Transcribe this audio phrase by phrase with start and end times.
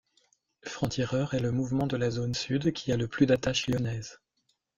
[0.65, 4.19] Franc-Tireur est le mouvement de la zone sud qui a le plus d'attache lyonnaise.